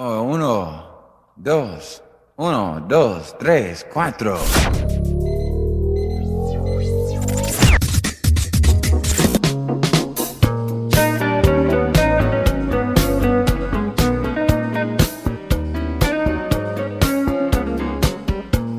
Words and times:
Oh, 0.00 0.22
uno, 0.22 0.84
dos, 1.34 2.00
uno, 2.36 2.78
dos, 2.86 3.34
tres, 3.36 3.84
cuatro. 3.92 4.38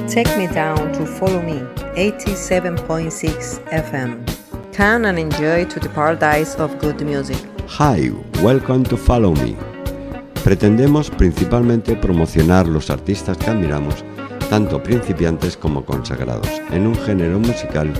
Take 0.08 0.38
me 0.38 0.48
down 0.48 0.94
to 0.94 1.06
follow 1.06 1.42
me, 1.42 1.60
87.6 1.98 3.60
FM. 3.68 4.74
Come 4.74 5.04
and 5.04 5.20
enjoy 5.20 5.66
to 5.66 5.82
the 5.82 5.90
paradise 5.90 6.56
of 6.56 6.80
good 6.80 7.02
music. 7.02 7.46
Hi, 7.68 8.10
welcome 8.42 8.86
to 8.86 8.96
Follow 8.96 9.36
Me. 9.36 9.58
Pretendemos 10.44 11.10
principalmente 11.12 11.96
promocionar 11.96 12.68
los 12.68 12.90
artistas 12.90 13.38
que 13.38 13.50
admiramos, 13.50 14.04
tanto 14.50 14.82
principiantes 14.82 15.56
como 15.58 15.86
consagrados, 15.86 16.50
en 16.72 16.88
un 16.88 16.96
género 16.96 17.40
musical 17.40 17.94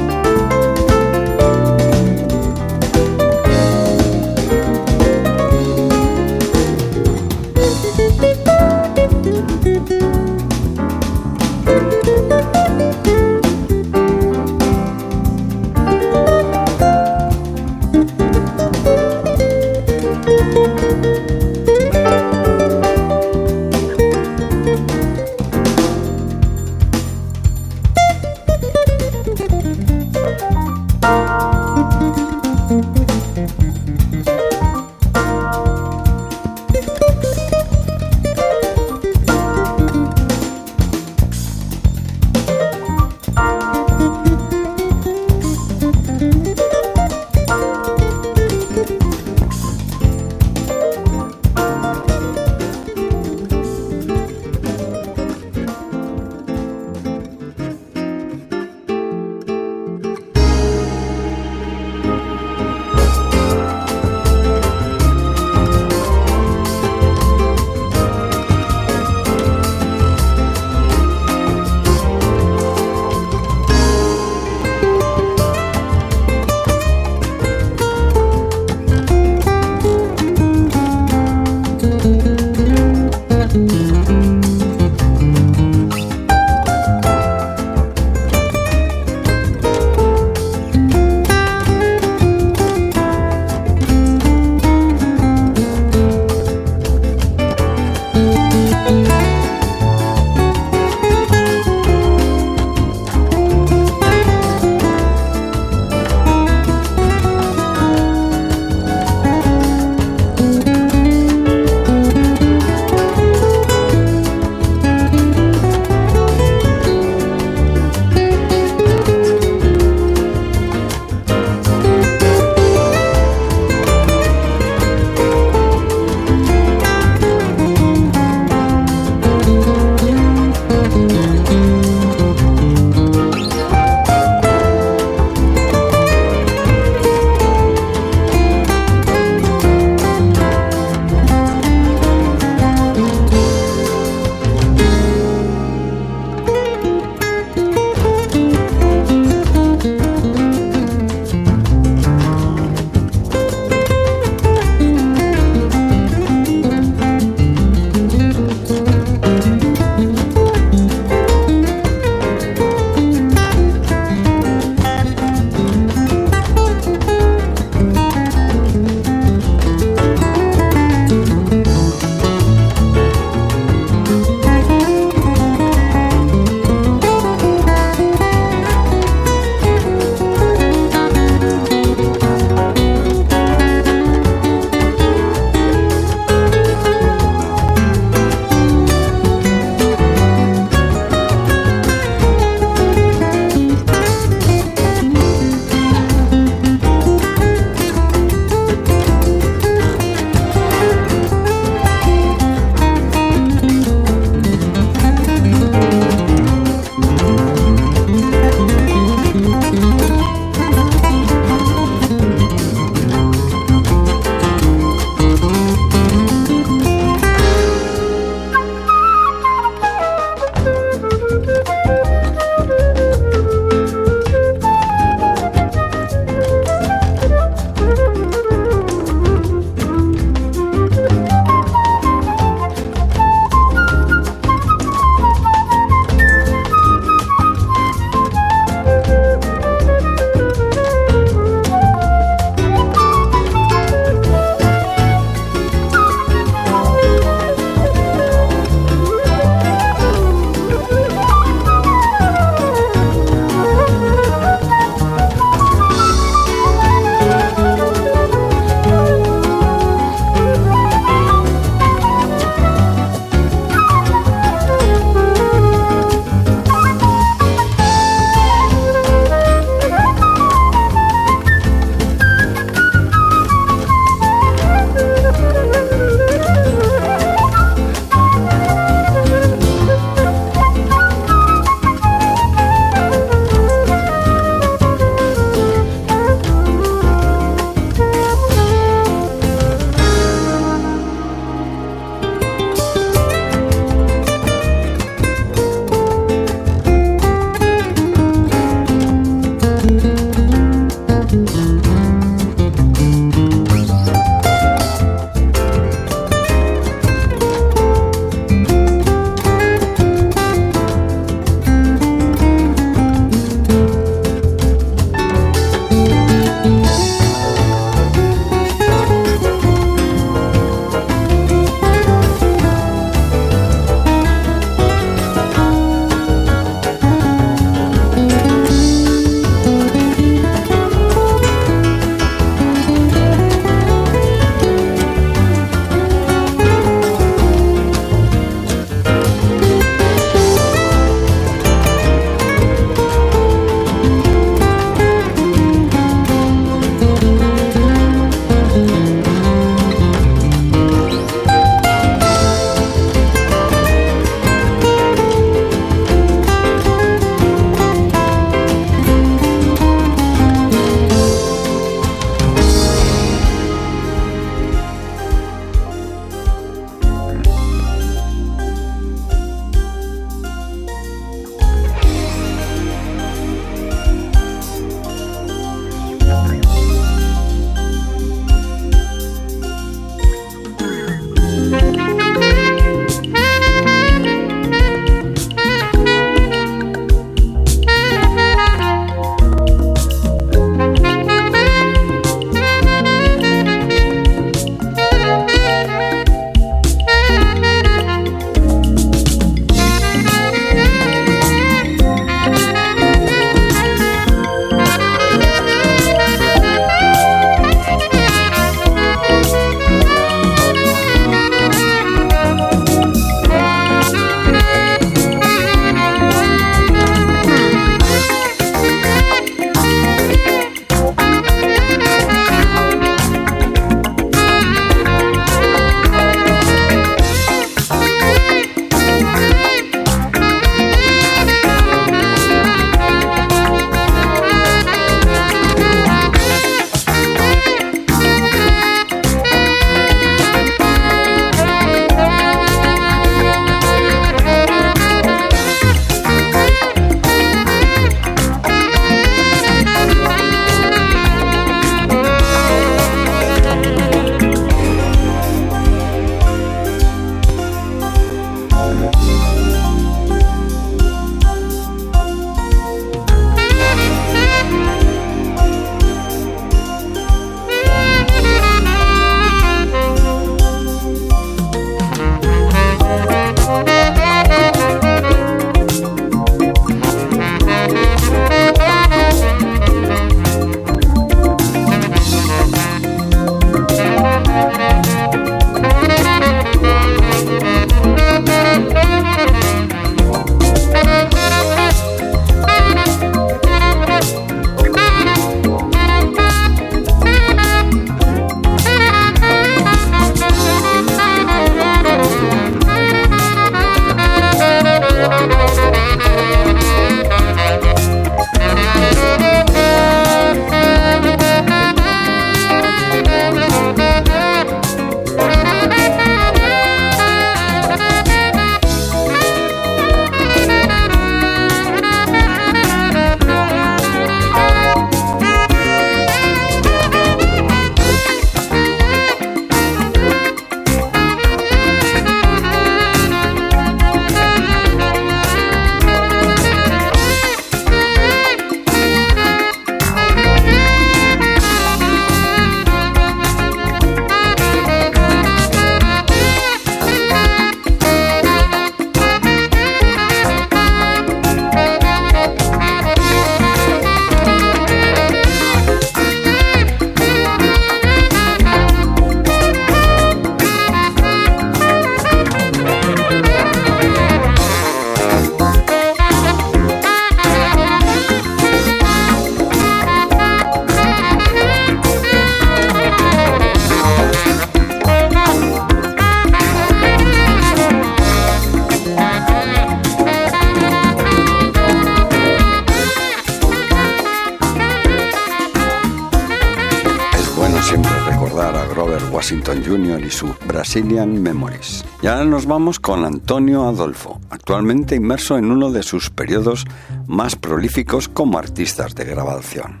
Y 590.26 590.30
su 590.30 590.54
Brazilian 590.66 591.42
Memories. 591.42 592.04
Y 592.22 592.26
ahora 592.26 592.44
nos 592.44 592.66
vamos 592.66 592.98
con 592.98 593.24
Antonio 593.24 593.86
Adolfo, 593.86 594.40
actualmente 594.50 595.14
inmerso 595.14 595.56
en 595.56 595.70
uno 595.70 595.90
de 595.92 596.02
sus 596.02 596.30
periodos 596.30 596.84
más 597.26 597.56
prolíficos 597.56 598.28
como 598.28 598.58
artista 598.58 599.06
de 599.06 599.24
grabación. 599.24 600.00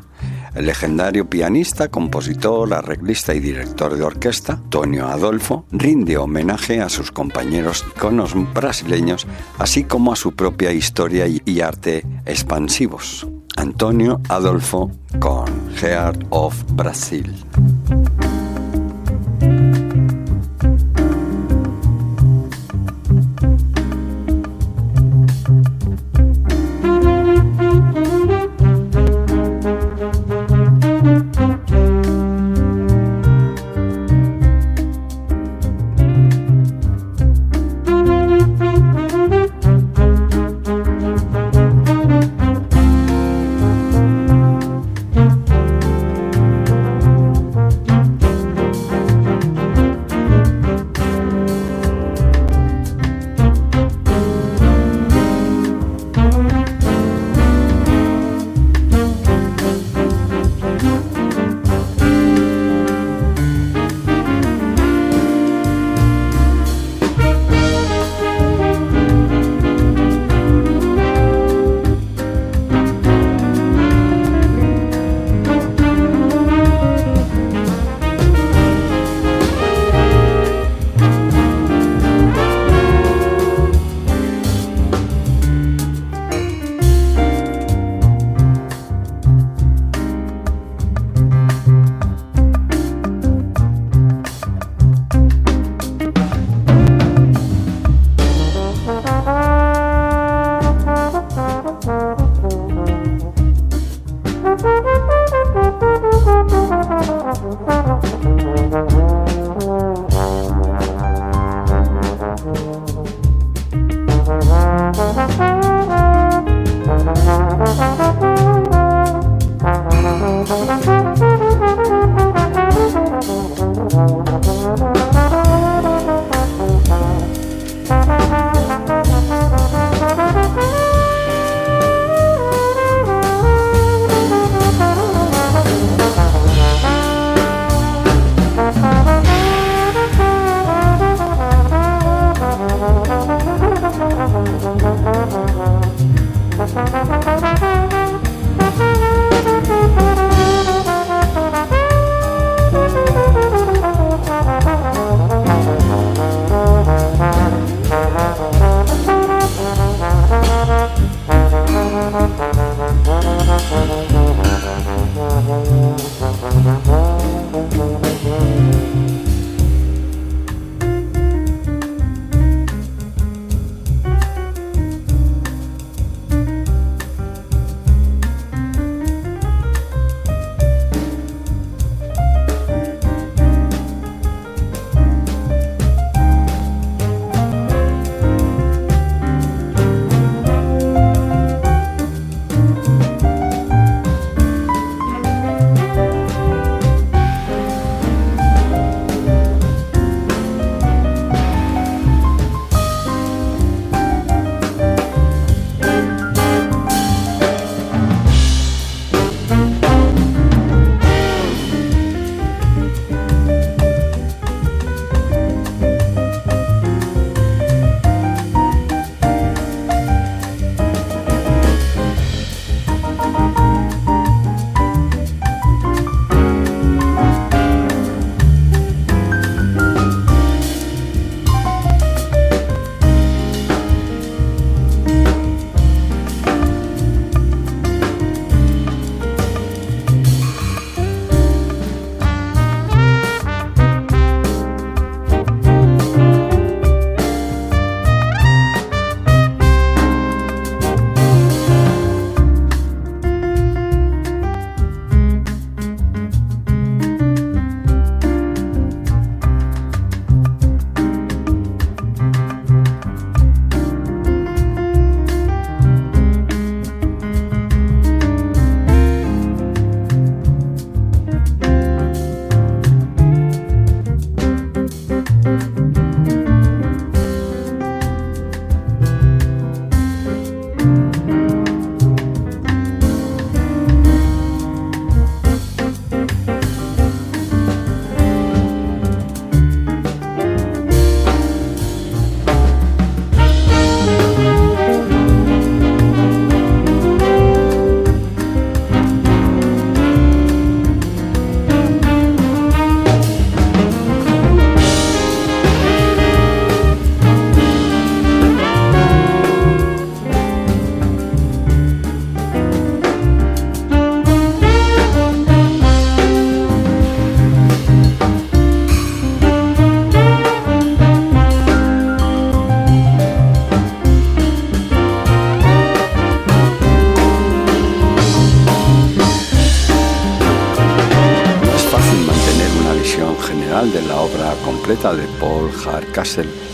El 0.54 0.66
legendario 0.66 1.28
pianista, 1.28 1.88
compositor, 1.88 2.72
arreglista 2.72 3.34
y 3.34 3.40
director 3.40 3.94
de 3.94 4.02
orquesta, 4.02 4.54
Antonio 4.54 5.06
Adolfo, 5.06 5.66
rinde 5.70 6.16
homenaje 6.16 6.80
a 6.80 6.88
sus 6.88 7.12
compañeros 7.12 7.84
iconos 7.94 8.32
brasileños, 8.54 9.26
así 9.58 9.84
como 9.84 10.12
a 10.12 10.16
su 10.16 10.34
propia 10.34 10.72
historia 10.72 11.26
y 11.26 11.60
arte 11.60 12.06
expansivos. 12.24 13.26
Antonio 13.56 14.20
Adolfo 14.28 14.90
con 15.18 15.46
Heart 15.76 16.26
of 16.30 16.62
Brazil. 16.72 17.45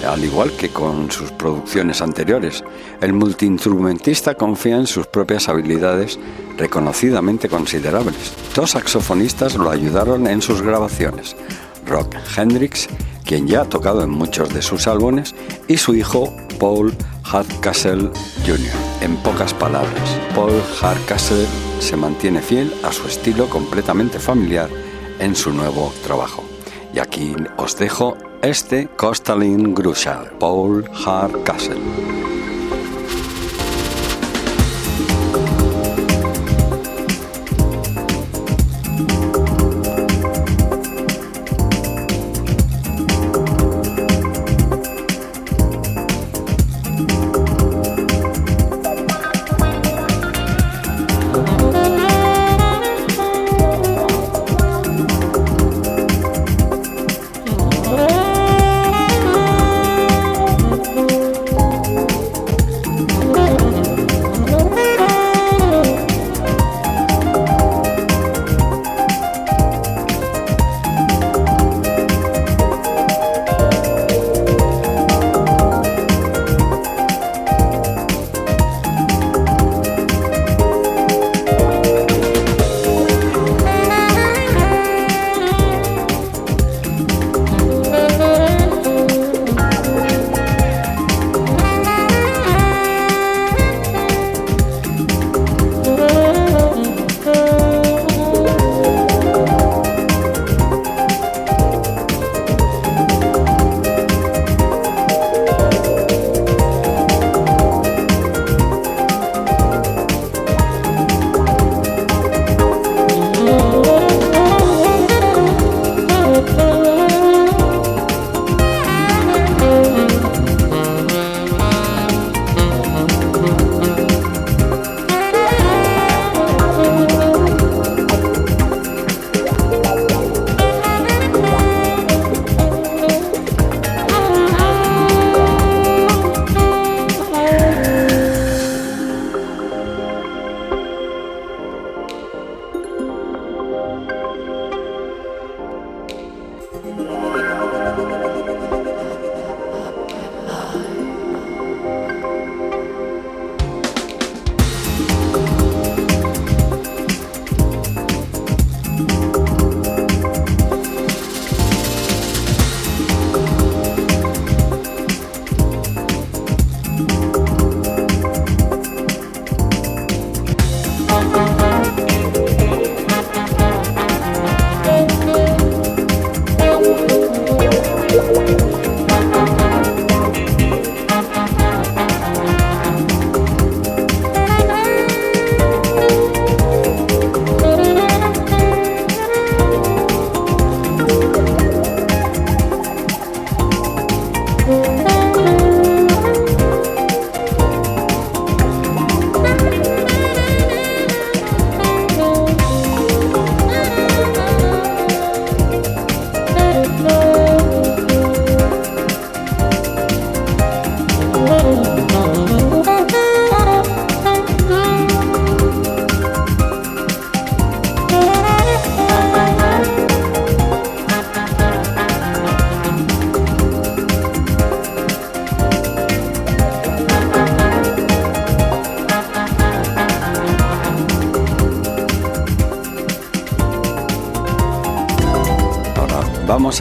Al 0.07 0.25
igual 0.25 0.51
que 0.53 0.71
con 0.71 1.11
sus 1.11 1.31
producciones 1.31 2.01
anteriores, 2.01 2.65
el 3.03 3.13
multiinstrumentista 3.13 4.35
confía 4.35 4.77
en 4.77 4.87
sus 4.87 5.07
propias 5.07 5.49
habilidades 5.49 6.19
reconocidamente 6.57 7.51
considerables. 7.51 8.33
Dos 8.55 8.71
saxofonistas 8.71 9.57
lo 9.57 9.71
ayudaron 9.71 10.27
en 10.27 10.41
sus 10.41 10.63
grabaciones, 10.63 11.37
Rock 11.87 12.17
Hendrix, 12.35 12.89
quien 13.25 13.47
ya 13.47 13.63
ha 13.63 13.65
tocado 13.69 14.03
en 14.03 14.11
muchos 14.11 14.55
de 14.55 14.63
sus 14.63 14.87
álbumes, 14.87 15.35
y 15.69 15.77
su 15.77 15.95
hijo 15.95 16.35
Paul 16.59 16.95
Hardcastle 17.25 18.11
Jr. 18.47 18.75
En 19.03 19.17
pocas 19.17 19.53
palabras, 19.53 20.19
Paul 20.35 20.63
Hardcastle 20.81 21.47
se 21.79 21.97
mantiene 21.97 22.41
fiel 22.41 22.73
a 22.83 22.91
su 22.91 23.07
estilo 23.07 23.51
completamente 23.51 24.19
familiar 24.19 24.71
en 25.19 25.37
su 25.37 25.53
nuevo 25.53 25.93
trabajo. 26.05 26.52
Y 26.95 26.99
aquí 26.99 27.35
os 27.57 27.77
dejo 27.79 28.17
este 28.43 28.87
Costalin 28.89 29.75
Grusha, 29.75 30.25
Paul 30.39 30.85
Hardcastle. 30.93 32.32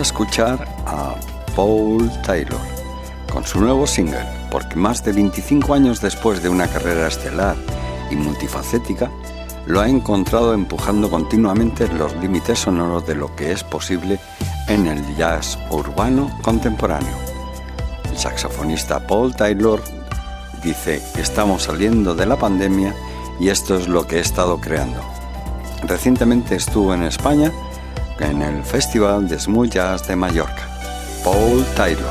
A 0.01 0.03
escuchar 0.03 0.67
a 0.87 1.15
Paul 1.55 2.09
Taylor 2.23 2.59
con 3.31 3.45
su 3.45 3.61
nuevo 3.61 3.85
single, 3.85 4.25
porque 4.49 4.75
más 4.75 5.03
de 5.03 5.13
25 5.13 5.75
años 5.75 6.01
después 6.01 6.41
de 6.41 6.49
una 6.49 6.67
carrera 6.67 7.07
estelar 7.07 7.55
y 8.09 8.15
multifacética, 8.15 9.11
lo 9.67 9.79
ha 9.79 9.87
encontrado 9.87 10.55
empujando 10.55 11.07
continuamente 11.09 11.87
los 11.87 12.15
límites 12.15 12.59
sonoros 12.59 13.05
de 13.05 13.13
lo 13.13 13.35
que 13.35 13.51
es 13.51 13.63
posible 13.63 14.19
en 14.67 14.87
el 14.87 15.15
jazz 15.17 15.59
urbano 15.69 16.35
contemporáneo. 16.41 17.15
El 18.09 18.17
saxofonista 18.17 19.05
Paul 19.05 19.35
Taylor 19.35 19.83
dice, 20.63 20.99
estamos 21.17 21.63
saliendo 21.63 22.15
de 22.15 22.25
la 22.25 22.37
pandemia 22.37 22.95
y 23.39 23.49
esto 23.49 23.75
es 23.75 23.87
lo 23.87 24.07
que 24.07 24.17
he 24.17 24.21
estado 24.21 24.59
creando. 24.59 24.99
Recientemente 25.83 26.55
estuvo 26.55 26.95
en 26.95 27.03
España 27.03 27.51
Festival 28.71 29.27
de 29.27 29.37
Jazz 29.69 30.07
de 30.07 30.15
Mallorca. 30.15 30.65
Paul 31.25 31.65
Taylor. 31.75 32.10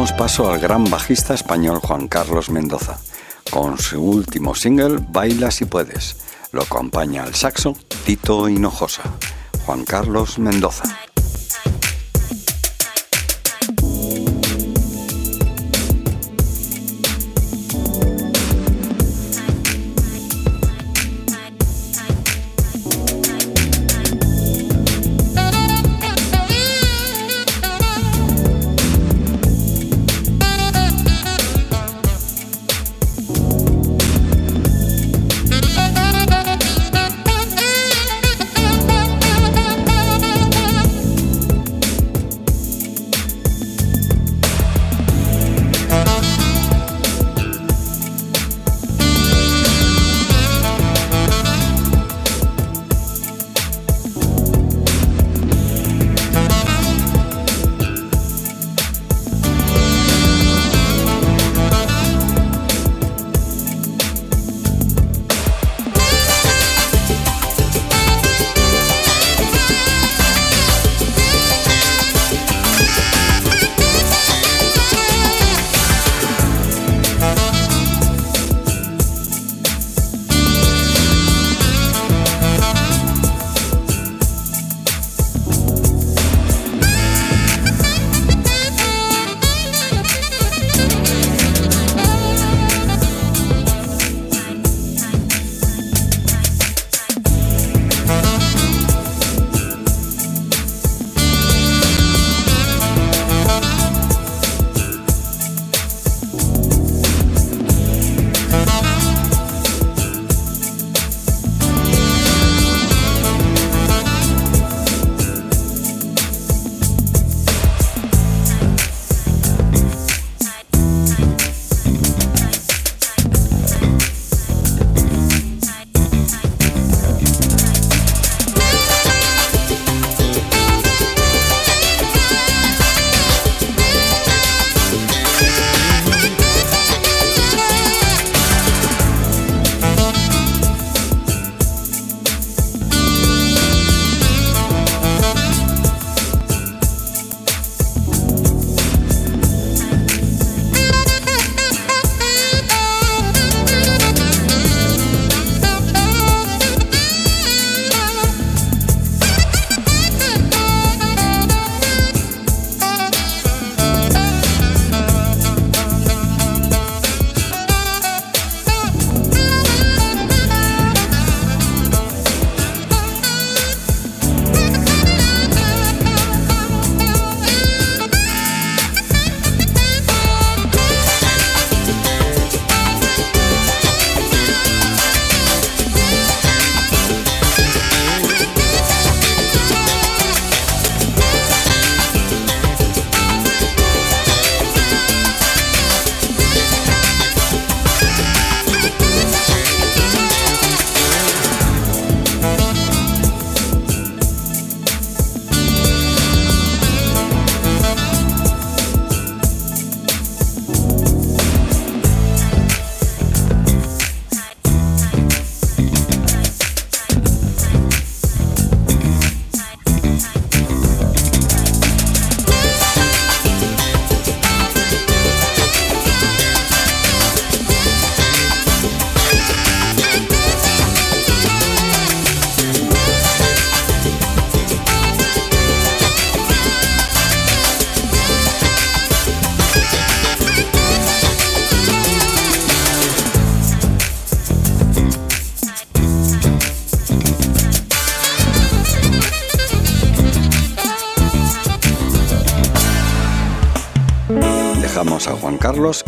Damos 0.00 0.12
paso 0.12 0.50
al 0.50 0.58
gran 0.58 0.88
bajista 0.88 1.34
español 1.34 1.78
Juan 1.78 2.08
Carlos 2.08 2.48
Mendoza. 2.48 2.98
Con 3.50 3.76
su 3.76 4.02
último 4.02 4.54
single, 4.54 4.96
Baila 5.10 5.50
si 5.50 5.66
puedes. 5.66 6.16
Lo 6.52 6.62
acompaña 6.62 7.22
al 7.22 7.34
saxo 7.34 7.76
Tito 8.06 8.48
Hinojosa. 8.48 9.02
Juan 9.66 9.84
Carlos 9.84 10.38
Mendoza. 10.38 10.99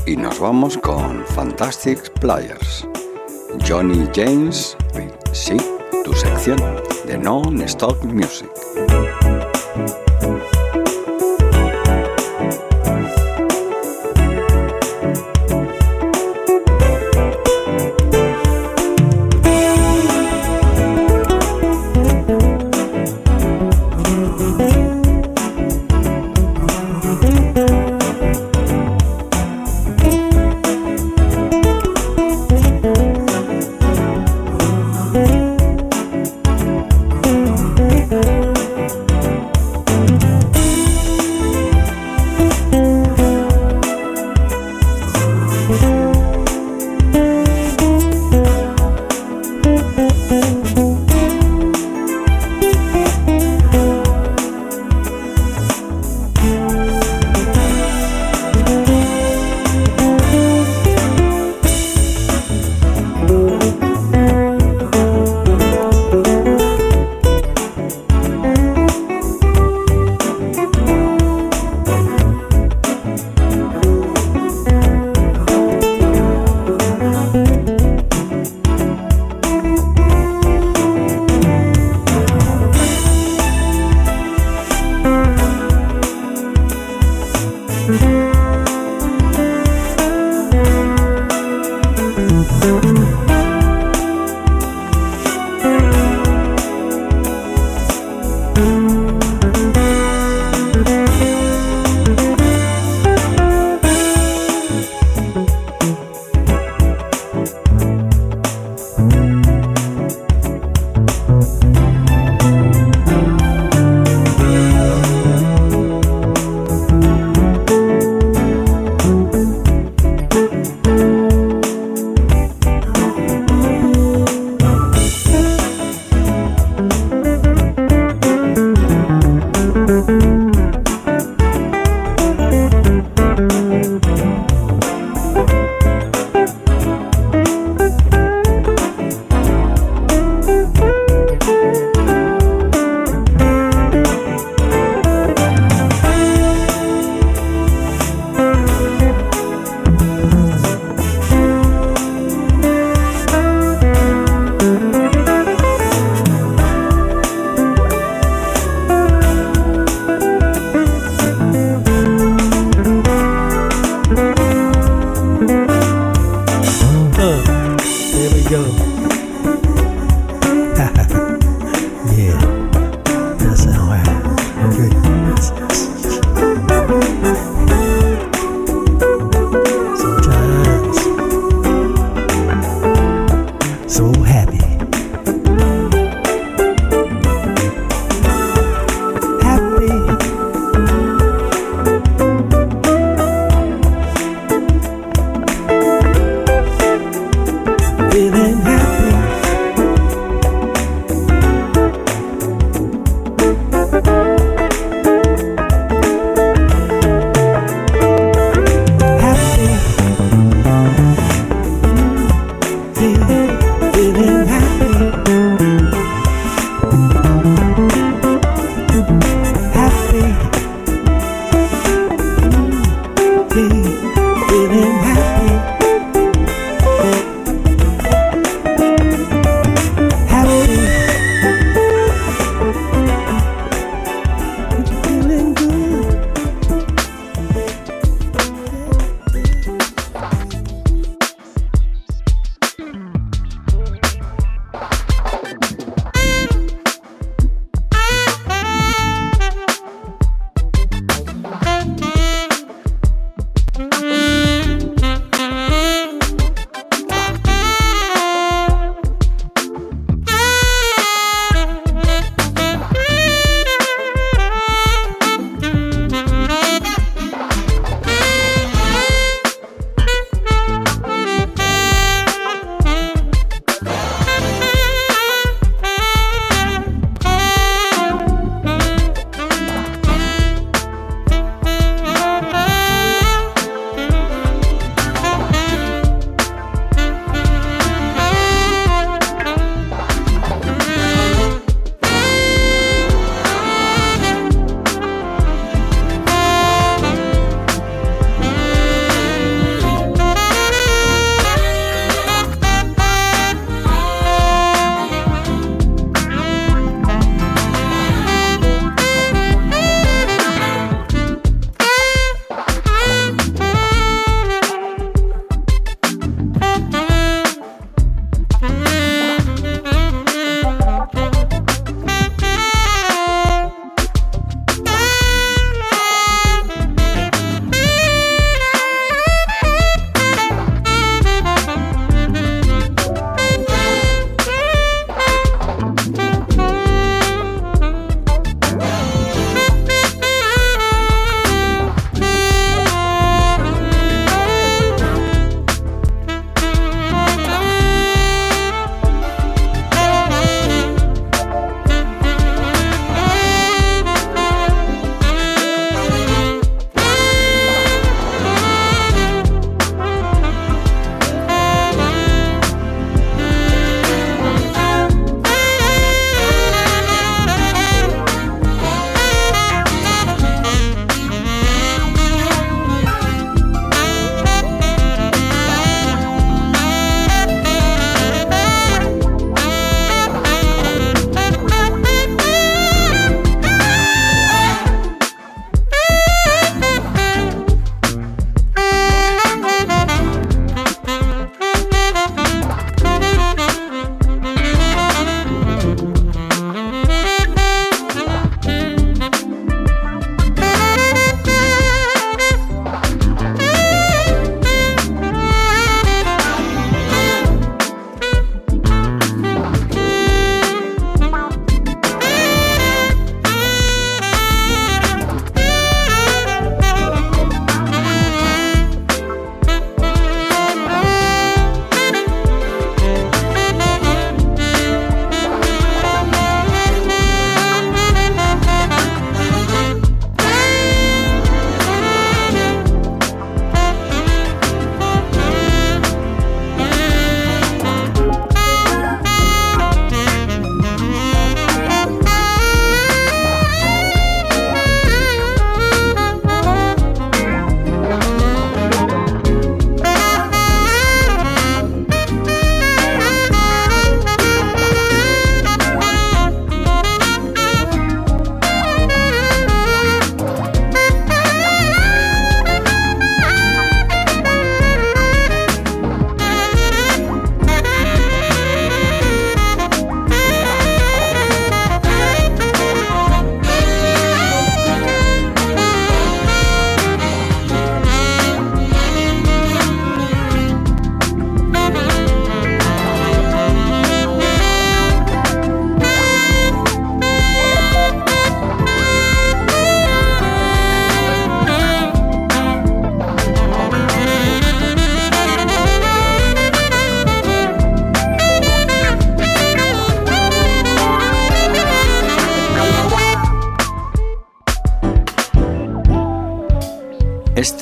Y 0.04 0.16
nos 0.16 0.38
vamos 0.38 0.76
con 0.76 1.24
Fantastic 1.28 2.12
Players. 2.20 2.86
Johnny 3.66 4.06
James, 4.14 4.76
sí, 5.32 5.56
tu 6.04 6.12
sección 6.12 6.58
de 7.06 7.16
Non-Stop 7.16 8.04
Music. 8.04 8.61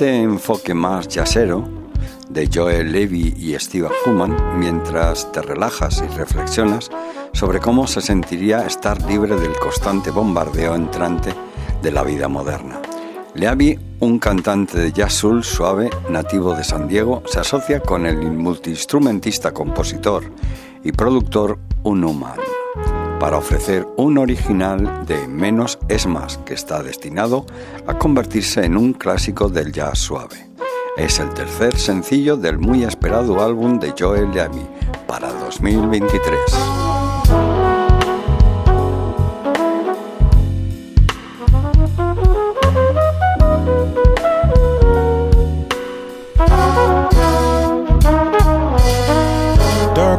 Este 0.00 0.22
enfoque 0.22 0.72
más 0.72 1.08
jazzero 1.08 1.62
de 2.30 2.48
Joel 2.50 2.90
Levy 2.90 3.34
y 3.36 3.54
Steve 3.58 3.90
Human 4.06 4.58
mientras 4.58 5.30
te 5.30 5.42
relajas 5.42 6.02
y 6.02 6.16
reflexionas 6.16 6.90
sobre 7.34 7.60
cómo 7.60 7.86
se 7.86 8.00
sentiría 8.00 8.64
estar 8.64 9.02
libre 9.02 9.36
del 9.36 9.52
constante 9.58 10.10
bombardeo 10.10 10.74
entrante 10.74 11.34
de 11.82 11.92
la 11.92 12.02
vida 12.02 12.28
moderna. 12.28 12.80
Leavi, 13.34 13.78
un 14.00 14.18
cantante 14.18 14.78
de 14.78 14.90
jazz 14.90 15.12
soul 15.12 15.44
suave 15.44 15.90
nativo 16.08 16.54
de 16.54 16.64
San 16.64 16.88
Diego, 16.88 17.22
se 17.26 17.40
asocia 17.40 17.80
con 17.80 18.06
el 18.06 18.16
multiinstrumentista, 18.22 19.52
compositor 19.52 20.24
y 20.82 20.92
productor 20.92 21.58
Unuman 21.82 22.59
para 23.20 23.36
ofrecer 23.36 23.86
un 23.98 24.16
original 24.16 25.04
de 25.06 25.28
Menos 25.28 25.78
es 25.88 26.06
más 26.06 26.38
que 26.38 26.54
está 26.54 26.82
destinado 26.82 27.44
a 27.86 27.98
convertirse 27.98 28.64
en 28.64 28.78
un 28.78 28.94
clásico 28.94 29.50
del 29.50 29.72
jazz 29.72 29.98
suave. 29.98 30.48
Es 30.96 31.20
el 31.20 31.28
tercer 31.34 31.76
sencillo 31.76 32.36
del 32.38 32.58
muy 32.58 32.82
esperado 32.82 33.42
álbum 33.42 33.78
de 33.78 33.94
Joel 33.96 34.32
Leavi 34.32 34.66
para 35.06 35.30
2023. 35.34 36.40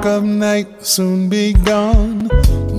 of 0.04 0.24
night 0.24 0.84
soon 0.84 1.30
be 1.30 1.54
gone. 1.54 2.28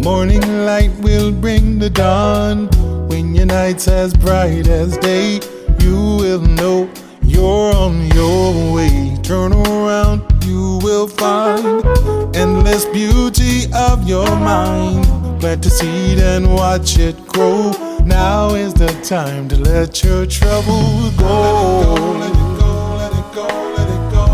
Morning 0.03 0.67
light 0.67 0.91
will 0.99 1.31
bring 1.31 1.79
the 1.79 1.89
dawn. 1.89 2.67
When 3.09 3.37
your 3.37 3.47
night's 3.47 3.87
as 3.87 4.13
bright 4.13 4.67
as 4.67 4.99
day, 4.99 5.41
you 5.79 5.95
will 5.95 6.41
know 6.41 6.91
you're 7.23 7.73
on 7.73 8.09
your 8.09 8.75
way. 8.75 9.17
Turn 9.23 9.53
around, 9.53 10.23
you 10.45 10.81
will 10.83 11.07
find 11.07 11.87
endless 12.35 12.85
beauty 12.87 13.67
of 13.73 14.09
your 14.09 14.27
mind. 14.27 15.07
Plant 15.41 15.67
a 15.67 15.71
seed 15.71 16.19
and 16.19 16.53
watch 16.53 16.99
it 16.99 17.17
grow. 17.29 17.71
Now 18.05 18.55
is 18.57 18.75
the 18.75 18.93
time 19.05 19.49
to 19.51 19.57
let 19.57 20.03
your 20.03 20.27
troubles 20.27 21.15
go. 21.17 21.95
Let 22.19 22.31
it 22.31 22.59
go, 22.59 22.97
let 22.99 23.13
it 23.13 23.35
go, 23.35 23.47
let 23.77 23.89
it 23.89 24.05
go. 24.13 24.27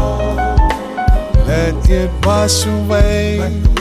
Let 1.45 1.91
it 1.91 2.11
wash 2.25 2.65
away. 2.65 3.39
Like 3.39 3.53
the 3.63 3.69
river 3.69 3.78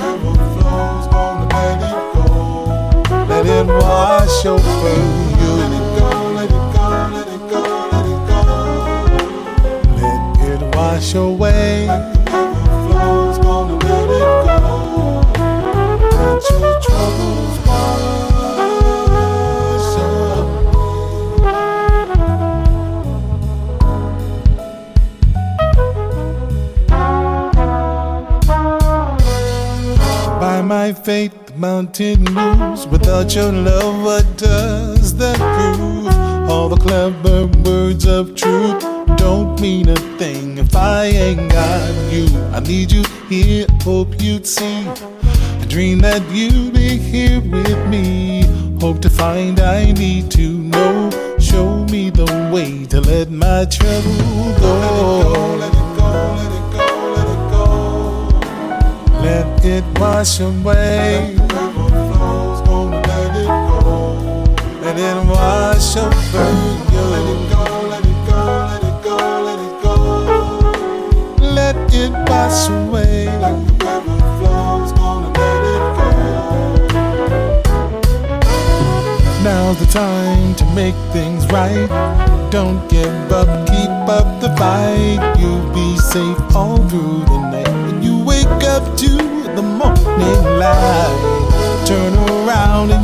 Let 3.48 3.66
it 3.66 3.72
wash 3.72 4.46
over 4.46 4.60
you. 4.60 5.52
Let 5.56 5.72
it 5.72 5.88
go, 5.98 6.10
let 6.36 6.52
it 6.52 6.66
go, 6.76 6.86
let 7.14 7.28
it 7.28 7.44
go, 7.50 7.62
let 7.94 8.06
it 8.06 8.22
go. 8.28 8.42
Let 10.44 10.60
it 10.62 10.76
wash 10.76 11.12
away. 11.16 11.88
Let 11.88 12.14
your 16.52 16.76
troubles 16.82 17.58
wash 17.66 18.08
my 30.68 30.92
faith, 30.92 31.32
the 31.46 31.47
mountain 31.58 32.24
moves. 32.24 32.88
Without 32.88 33.34
your 33.36 33.52
love, 33.52 34.04
what 34.04 34.38
does 34.38 35.16
that 35.18 35.38
prove? 35.38 36.08
All 36.50 36.70
the 36.70 36.78
clever 36.78 37.48
words 37.64 38.06
of 38.06 38.36
truth 38.36 38.80
don't 39.18 39.60
mean 39.60 39.90
a 39.90 39.96
thing 40.18 40.58
if 40.58 40.76
I 40.76 41.06
ain't 41.06 41.52
got 41.52 42.14
you. 42.14 42.28
I 42.54 42.60
need 42.60 42.92
you 42.92 43.04
here, 43.28 43.66
hope 43.82 44.22
you'd 44.22 44.46
see. 44.46 44.88
I 44.88 45.66
dream 45.68 46.00
that 46.00 46.22
you'd 46.32 46.74
be 46.74 46.98
here 46.98 47.42
with 47.42 47.88
me. 47.88 48.44
Hope 48.80 49.02
to 49.02 49.10
find 49.10 49.60
I 49.60 49.92
need 49.92 50.30
to 50.32 50.50
know. 50.50 51.10
Show 51.40 51.86
me 51.86 52.10
the 52.10 52.26
way 52.54 52.86
to 52.86 53.02
let 53.02 53.32
my 53.32 53.66
trouble 53.66 54.60
go. 54.60 54.74
Let 54.80 54.94
it 54.94 55.34
go, 55.34 55.56
let 55.56 55.87
Let 59.28 59.66
it 59.66 59.84
wash 60.00 60.40
away. 60.40 61.36
Let 64.82 64.98
it 64.98 65.18
wash 65.28 65.96
you. 65.98 66.08
Let 66.32 66.56
it 67.28 67.40
go, 67.52 67.64
let 67.92 68.06
it 68.06 68.20
go, 68.30 68.40
let 68.72 68.84
it 68.90 68.98
go, 69.04 69.18
let 69.48 69.60
it 69.68 69.76
go. 69.84 69.96
Let 71.60 71.76
it 71.94 72.14
wash 72.30 72.70
away. 72.70 73.26
Now's 79.44 79.78
the 79.80 79.88
time 79.92 80.56
to 80.56 80.66
make 80.74 80.96
things 81.12 81.46
right. 81.48 81.90
Don't 82.50 82.80
give 82.90 83.32
up, 83.34 83.68
keep 83.68 83.90
up 84.08 84.40
the 84.40 84.56
fight. 84.56 85.20
You'll 85.38 85.70
be 85.74 85.98
safe 85.98 86.56
all 86.56 86.78
through 86.88 87.26
the 87.26 87.37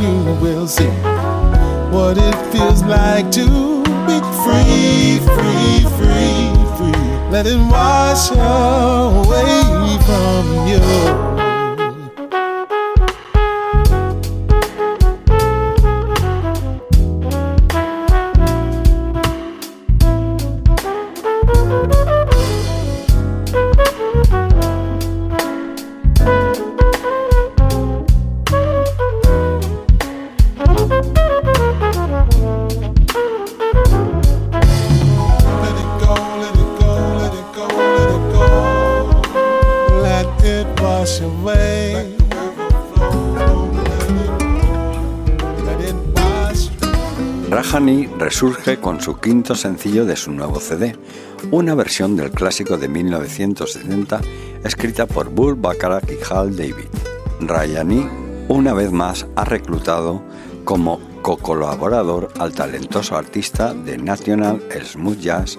you 0.04 0.34
will 0.40 0.66
see 0.66 0.90
what 1.94 2.16
it 2.18 2.34
feels 2.52 2.82
like 2.82 3.30
to 3.30 3.46
be 4.06 4.18
free, 4.44 5.18
free, 5.34 5.80
free, 5.96 6.52
free. 6.76 7.30
Let 7.30 7.46
it 7.46 7.56
wash 7.56 8.30
away 8.30 9.98
from 10.06 10.68
you. 10.68 11.33
Resurge 48.44 48.78
con 48.78 49.00
su 49.00 49.18
quinto 49.18 49.54
sencillo 49.54 50.04
de 50.04 50.16
su 50.16 50.30
nuevo 50.30 50.60
CD, 50.60 50.94
una 51.50 51.74
versión 51.74 52.14
del 52.14 52.30
clásico 52.30 52.76
de 52.76 52.88
1970 52.88 54.20
escrita 54.62 55.06
por 55.06 55.30
Bull 55.30 55.54
Bacharach 55.54 56.04
y 56.10 56.18
Hal 56.30 56.54
David. 56.54 56.90
Rayani 57.40 58.06
una 58.48 58.74
vez 58.74 58.92
más 58.92 59.26
ha 59.34 59.46
reclutado 59.46 60.22
como 60.64 61.00
co-colaborador 61.22 62.28
al 62.38 62.52
talentoso 62.52 63.16
artista 63.16 63.72
de 63.72 63.96
National 63.96 64.62
Smooth 64.84 65.20
Jazz, 65.20 65.58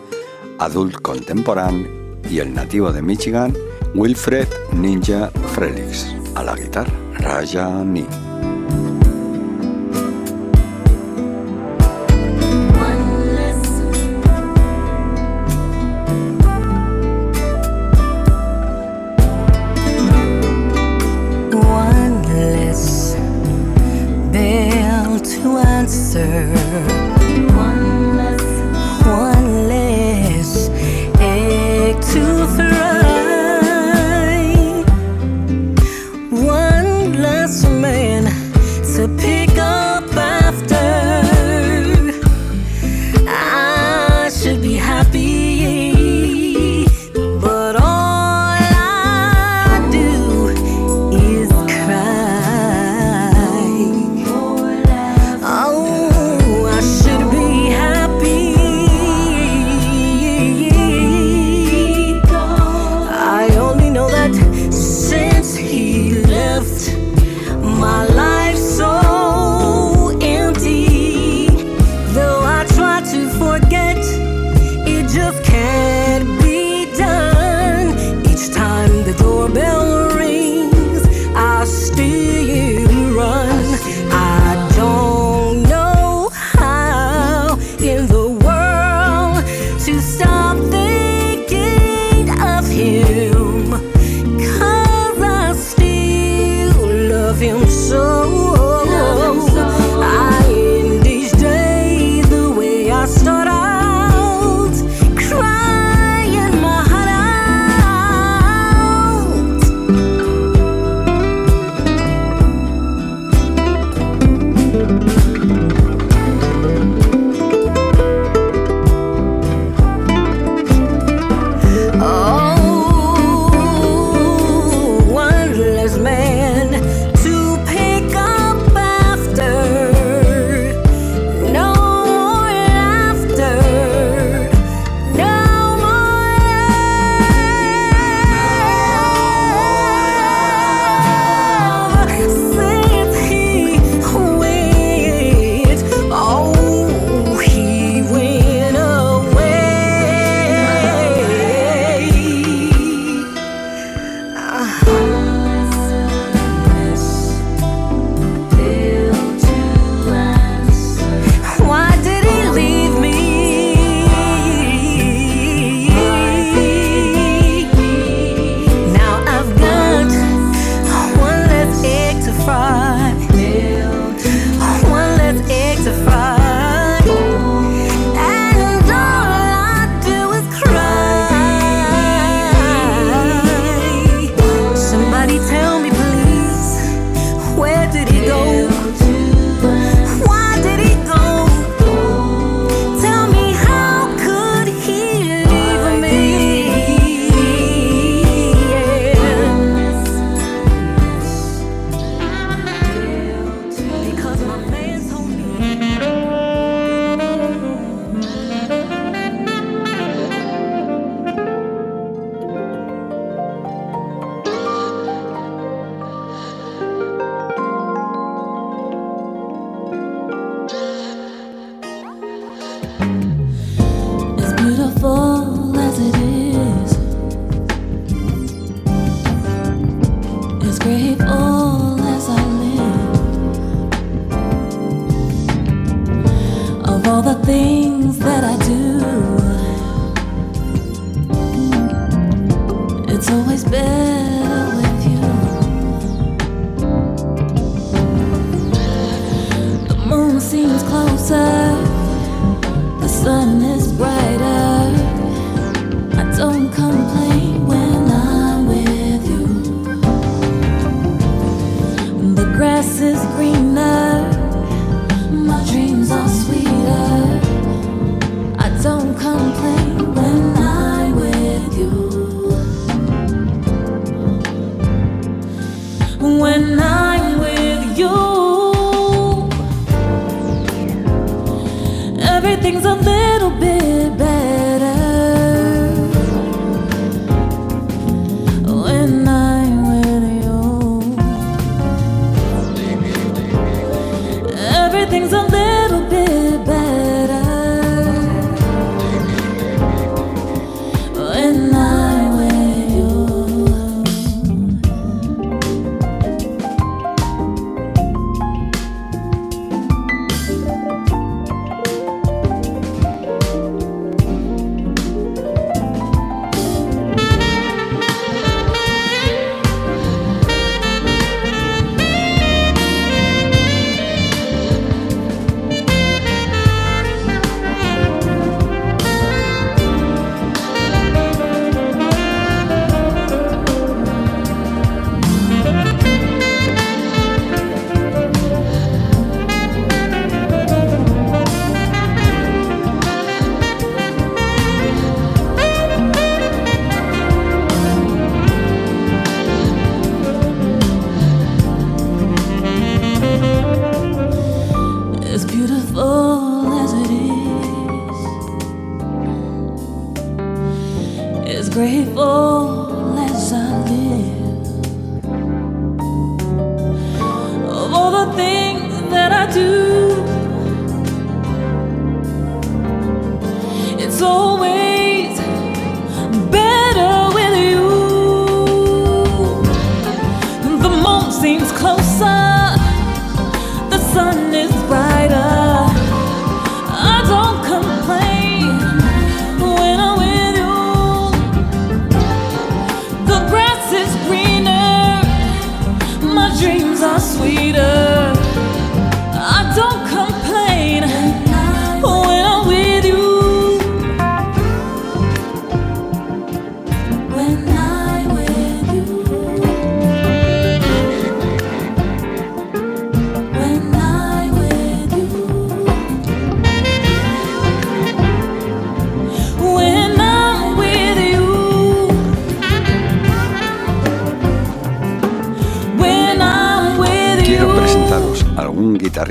Adult 0.59 1.01
Contemporary 1.01 1.89
y 2.29 2.37
el 2.37 2.53
nativo 2.53 2.91
de 2.91 3.01
Michigan, 3.01 3.57
Wilfred 3.95 4.47
Ninja 4.73 5.31
Frelix. 5.55 6.05
A 6.35 6.43
la 6.43 6.53
guitarra, 6.53 6.93
Rayani. 7.17 8.24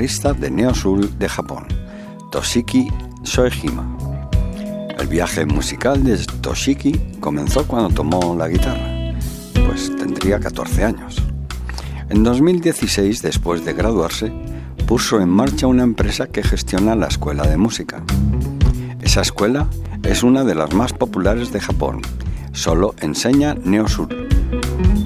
De 0.05 0.51
Neo 0.51 0.71
Soul 0.75 1.17
de 1.17 1.27
Japón, 1.27 1.65
Toshiki 2.31 2.89
Soejima. 3.23 3.97
El 4.99 5.07
viaje 5.07 5.47
musical 5.47 6.03
de 6.03 6.15
Toshiki 6.41 6.91
comenzó 7.19 7.65
cuando 7.65 7.89
tomó 7.89 8.35
la 8.37 8.47
guitarra, 8.47 9.15
pues 9.65 9.91
tendría 9.97 10.39
14 10.39 10.83
años. 10.83 11.23
En 12.09 12.23
2016, 12.23 13.23
después 13.23 13.65
de 13.65 13.73
graduarse, 13.73 14.31
puso 14.85 15.19
en 15.19 15.29
marcha 15.29 15.65
una 15.65 15.81
empresa 15.81 16.27
que 16.27 16.43
gestiona 16.43 16.95
la 16.95 17.07
escuela 17.07 17.47
de 17.47 17.57
música. 17.57 18.03
Esa 19.01 19.21
escuela 19.21 19.67
es 20.03 20.21
una 20.21 20.43
de 20.43 20.53
las 20.53 20.71
más 20.75 20.93
populares 20.93 21.51
de 21.51 21.61
Japón. 21.61 22.01
Solo 22.51 22.93
enseña 23.01 23.55
Neosur. 23.55 24.14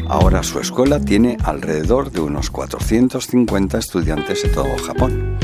Ahora 0.09 0.41
su 0.41 0.59
escuela 0.59 0.99
tiene 0.99 1.37
alrededor 1.43 2.11
de 2.11 2.19
unos 2.19 2.49
450 2.49 3.77
estudiantes 3.77 4.41
de 4.41 4.49
todo 4.49 4.75
Japón. 4.83 5.37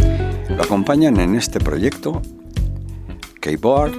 Lo 0.49 0.63
acompañan 0.63 1.19
en 1.19 1.35
este 1.35 1.59
proyecto 1.59 2.19
keyboard 3.39 3.93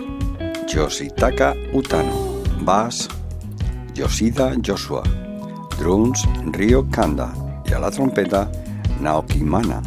Yoshitaka 0.67 1.55
Utano, 1.73 2.43
bass 2.63 3.09
Yoshida 3.95 4.57
Joshua, 4.61 5.05
drums 5.79 6.27
Ryo 6.51 6.85
Kanda 6.91 7.33
y 7.65 7.73
a 7.73 7.79
la 7.79 7.93
trompeta 7.93 8.51
Naoki 9.01 9.45
Mana, 9.45 9.81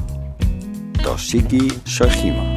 Toshiki 1.04 1.68
Shohima. 1.84 2.49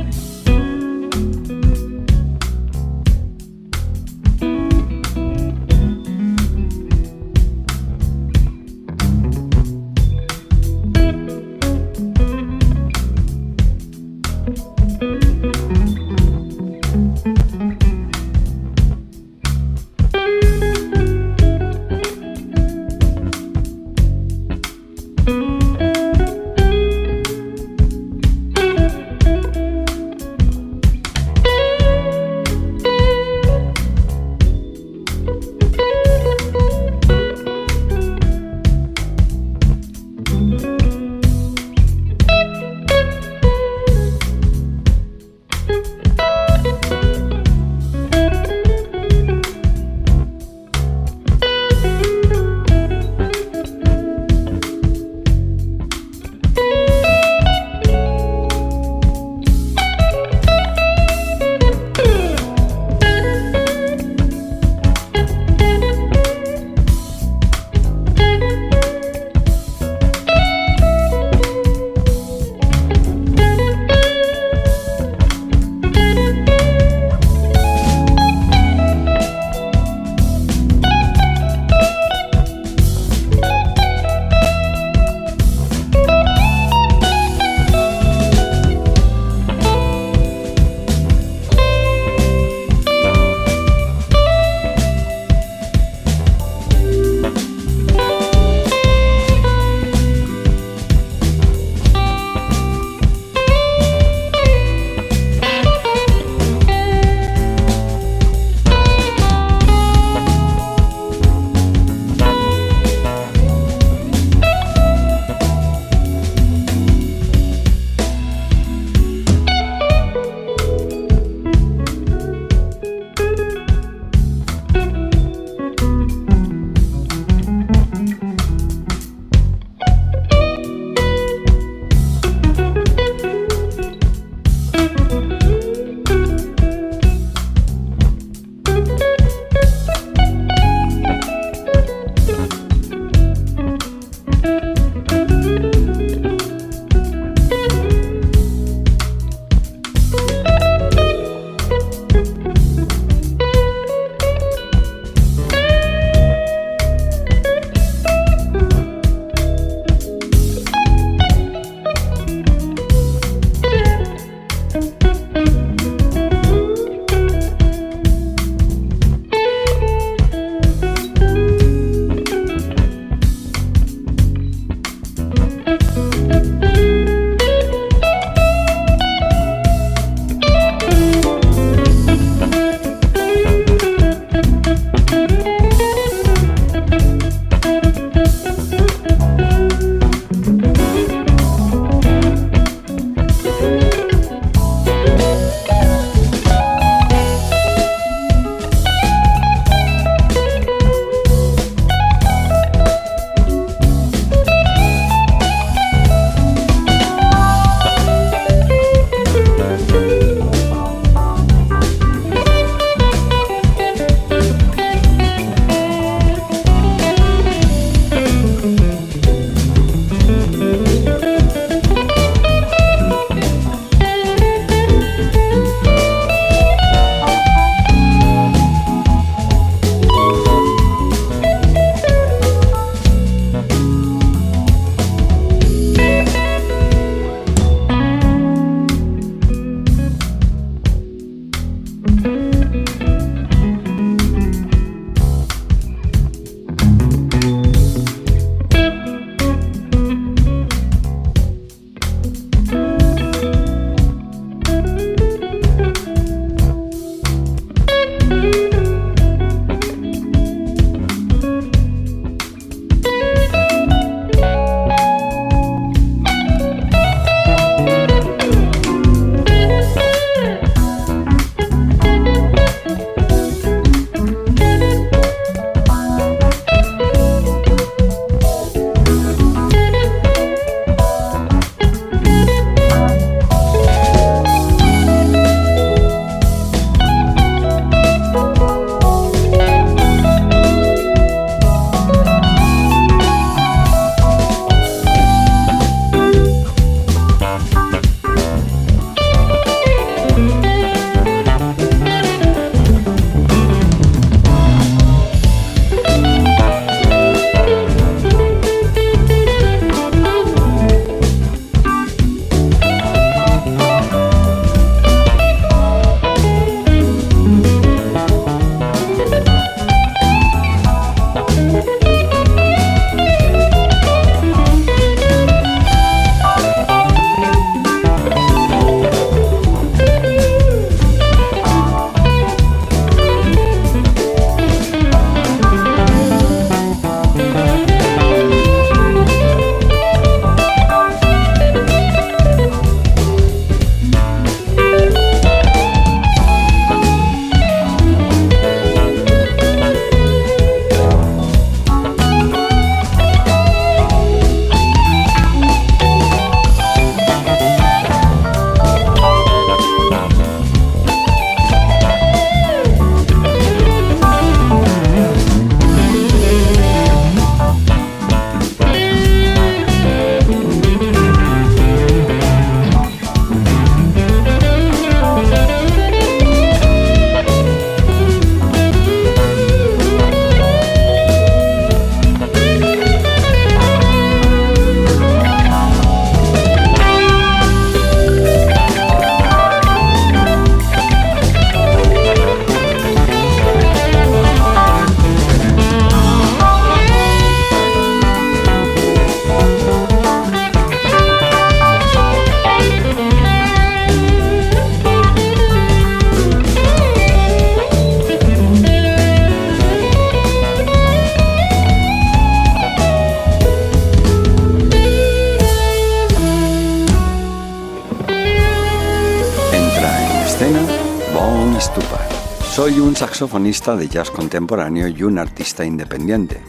Saxofonista 423.43 423.97
de 423.97 424.07
jazz 424.07 424.31
contemporáneo 424.31 425.09
y 425.09 425.25
un 425.25 425.37
artista 425.37 425.85
independiente. 425.85 426.61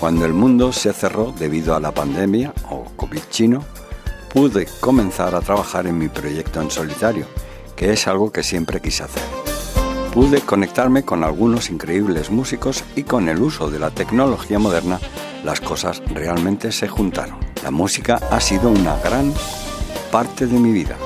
Cuando 0.00 0.24
el 0.24 0.32
mundo 0.32 0.72
se 0.72 0.92
cerró 0.92 1.32
debido 1.38 1.76
a 1.76 1.80
la 1.80 1.92
pandemia 1.92 2.52
o 2.70 2.86
COVID 2.96 3.20
chino, 3.30 3.62
pude 4.34 4.66
comenzar 4.80 5.36
a 5.36 5.40
trabajar 5.40 5.86
en 5.86 5.96
mi 5.96 6.08
proyecto 6.08 6.60
en 6.60 6.72
solitario, 6.72 7.24
que 7.76 7.92
es 7.92 8.08
algo 8.08 8.32
que 8.32 8.42
siempre 8.42 8.80
quise 8.80 9.04
hacer. 9.04 9.22
Pude 10.12 10.40
conectarme 10.40 11.04
con 11.04 11.22
algunos 11.22 11.70
increíbles 11.70 12.32
músicos 12.32 12.82
y 12.96 13.04
con 13.04 13.28
el 13.28 13.40
uso 13.40 13.70
de 13.70 13.78
la 13.78 13.92
tecnología 13.92 14.58
moderna 14.58 14.98
las 15.44 15.60
cosas 15.60 16.02
realmente 16.12 16.72
se 16.72 16.88
juntaron. 16.88 17.38
La 17.62 17.70
música 17.70 18.18
ha 18.32 18.40
sido 18.40 18.70
una 18.70 18.96
gran 18.96 19.32
parte 20.10 20.48
de 20.48 20.58
mi 20.58 20.72
vida. 20.72 20.96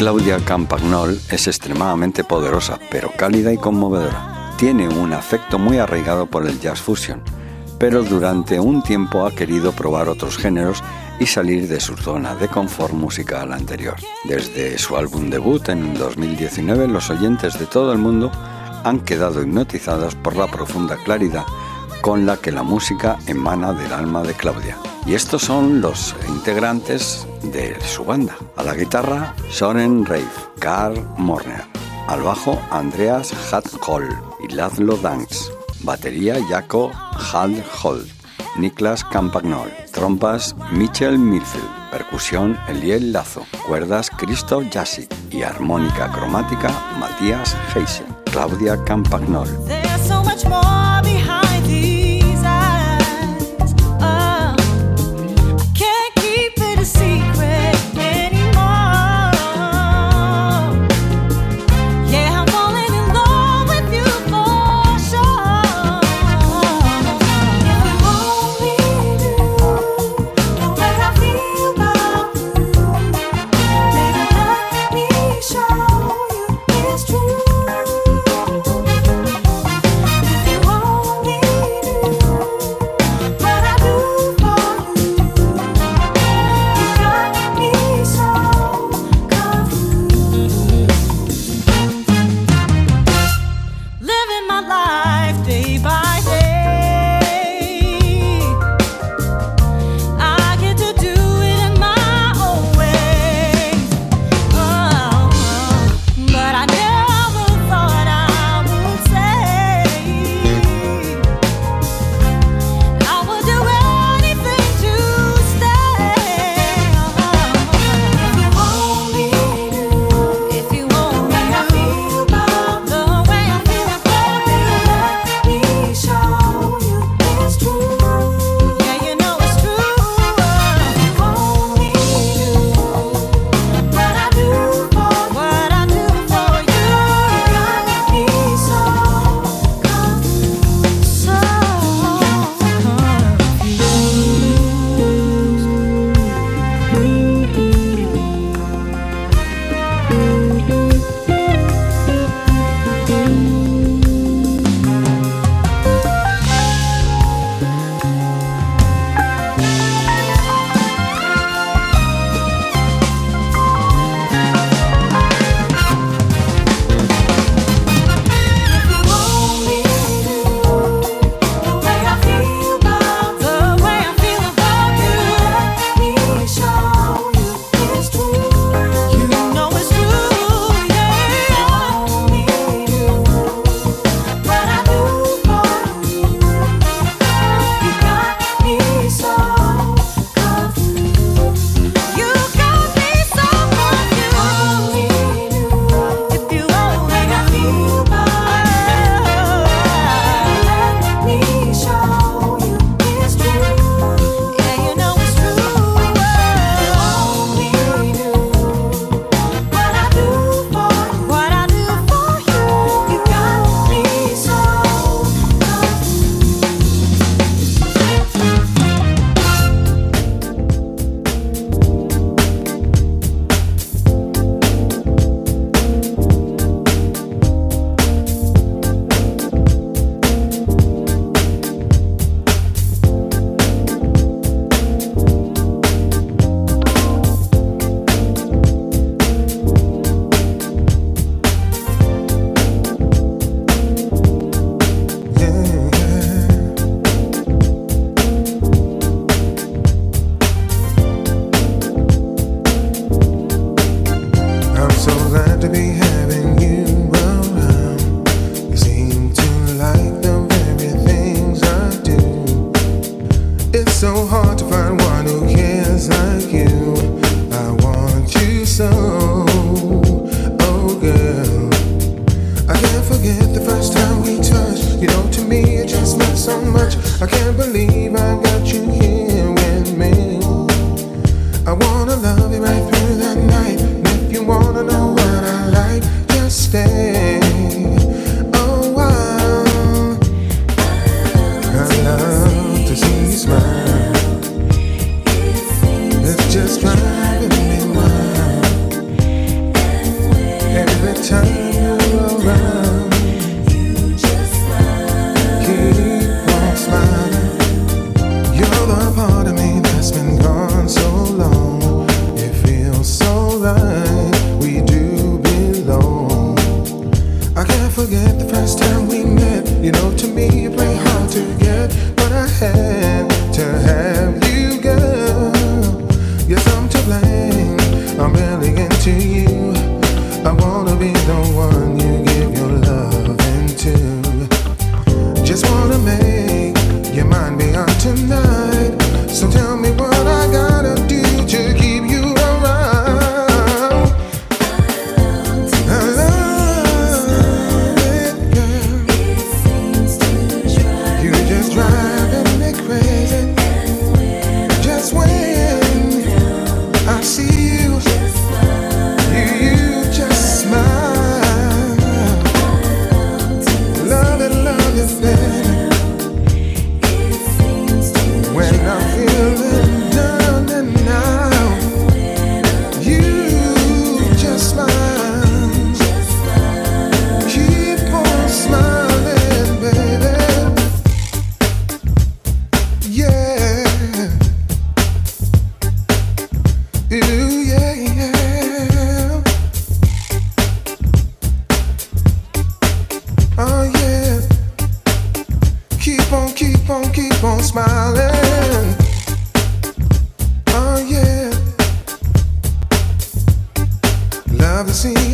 Claudia 0.00 0.38
Campagnol 0.42 1.20
es 1.30 1.46
extremadamente 1.46 2.24
poderosa, 2.24 2.78
pero 2.90 3.12
cálida 3.18 3.52
y 3.52 3.58
conmovedora. 3.58 4.54
Tiene 4.56 4.88
un 4.88 5.12
afecto 5.12 5.58
muy 5.58 5.76
arraigado 5.76 6.24
por 6.24 6.46
el 6.46 6.58
jazz 6.58 6.80
fusion, 6.80 7.22
pero 7.78 8.02
durante 8.02 8.58
un 8.58 8.82
tiempo 8.82 9.26
ha 9.26 9.34
querido 9.34 9.72
probar 9.72 10.08
otros 10.08 10.38
géneros 10.38 10.82
y 11.18 11.26
salir 11.26 11.68
de 11.68 11.80
su 11.80 11.98
zona 11.98 12.34
de 12.34 12.48
confort 12.48 12.94
musical 12.94 13.52
anterior. 13.52 13.96
Desde 14.24 14.78
su 14.78 14.96
álbum 14.96 15.28
debut 15.28 15.68
en 15.68 15.92
2019, 15.92 16.88
los 16.88 17.10
oyentes 17.10 17.58
de 17.58 17.66
todo 17.66 17.92
el 17.92 17.98
mundo 17.98 18.32
han 18.84 19.00
quedado 19.00 19.42
hipnotizados 19.42 20.14
por 20.14 20.34
la 20.34 20.46
profunda 20.46 20.96
claridad 20.96 21.44
con 22.00 22.24
la 22.24 22.38
que 22.38 22.52
la 22.52 22.62
música 22.62 23.18
emana 23.26 23.74
del 23.74 23.92
alma 23.92 24.22
de 24.22 24.32
Claudia. 24.32 24.78
Y 25.04 25.12
estos 25.12 25.42
son 25.42 25.82
los 25.82 26.16
integrantes 26.26 27.26
de 27.50 27.76
su 27.80 28.04
banda. 28.04 28.36
A 28.56 28.62
la 28.62 28.74
guitarra, 28.74 29.34
Soren 29.50 30.06
Reif, 30.06 30.48
Carl 30.58 31.04
Morner. 31.16 31.64
Al 32.08 32.22
bajo, 32.22 32.60
Andreas 32.70 33.32
Hadhol 33.52 34.08
y 34.40 34.52
Laszlo 34.52 34.96
Danks. 34.96 35.52
Batería, 35.82 36.36
Jaco 36.48 36.90
Holt. 37.82 38.08
Niklas 38.56 39.04
Campagnol. 39.04 39.70
Trompas, 39.92 40.54
Michel 40.72 41.18
Milfield. 41.18 41.68
Percusión, 41.90 42.58
Eliel 42.68 43.12
Lazo. 43.12 43.46
Cuerdas, 43.66 44.10
Christoph 44.10 44.64
Jasic. 44.72 45.08
Y 45.30 45.42
armónica 45.42 46.10
cromática, 46.12 46.70
Matías 46.98 47.56
Heisen. 47.74 48.06
Claudia 48.32 48.82
Campagnol. 48.84 49.48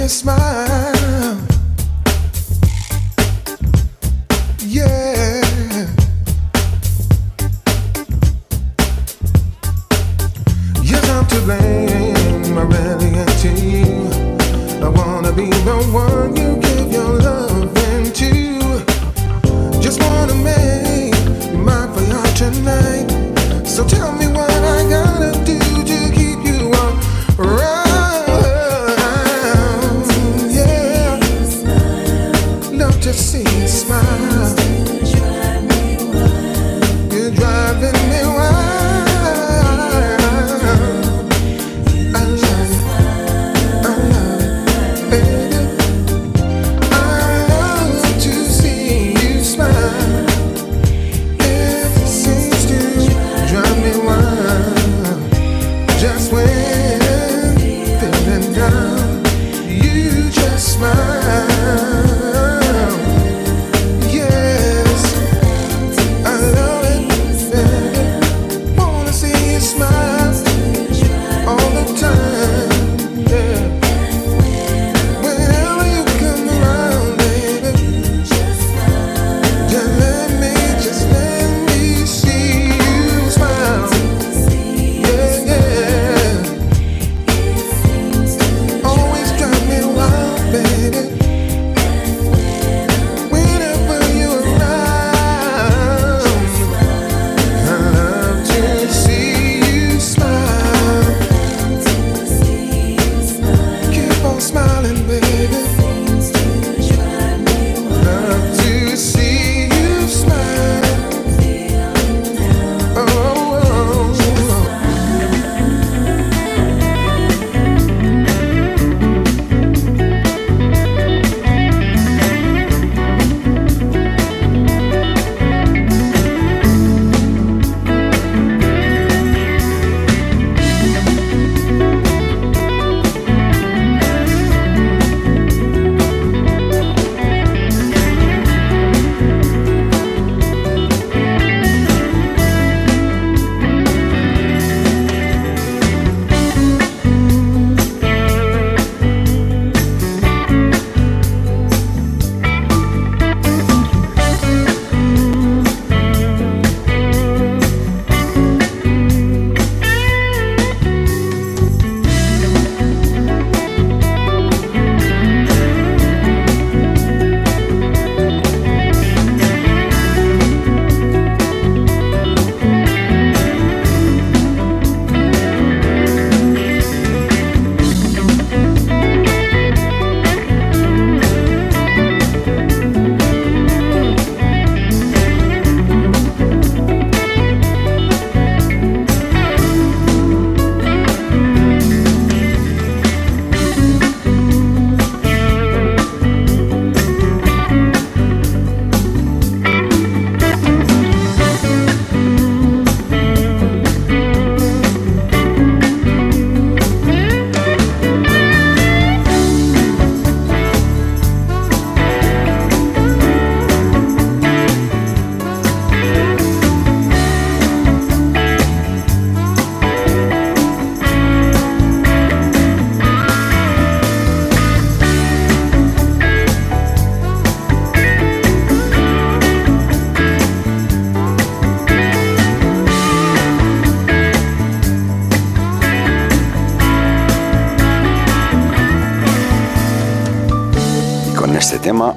smile. 0.08 0.95